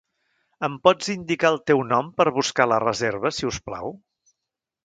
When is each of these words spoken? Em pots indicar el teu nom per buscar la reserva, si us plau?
Em 0.67 0.77
pots 0.87 1.11
indicar 1.15 1.51
el 1.55 1.59
teu 1.71 1.83
nom 1.91 2.09
per 2.21 2.27
buscar 2.39 2.69
la 2.73 2.83
reserva, 2.87 3.33
si 3.41 3.49
us 3.51 3.61
plau? 3.69 3.97